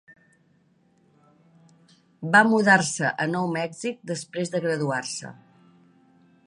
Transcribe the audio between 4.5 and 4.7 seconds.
de